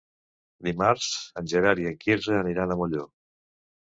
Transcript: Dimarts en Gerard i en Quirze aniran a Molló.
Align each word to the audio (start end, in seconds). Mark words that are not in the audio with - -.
Dimarts 0.67 1.09
en 1.41 1.51
Gerard 1.51 1.81
i 1.83 1.85
en 1.89 1.97
Quirze 2.05 2.39
aniran 2.39 2.73
a 2.73 2.79
Molló. 2.81 3.05